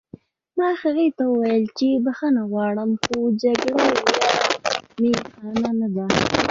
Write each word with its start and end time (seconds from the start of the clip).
ما 0.57 0.69
هغې 0.81 1.07
ته 1.17 1.23
وویل 1.31 1.65
چې 1.77 1.87
بښنه 2.05 2.43
غواړم 2.51 2.91
خو 3.03 3.15
جګړه 3.43 3.79
وړیا 3.91 4.33
می 4.99 5.11
خانه 5.33 5.71
نه 5.79 5.87
ده 5.95 6.05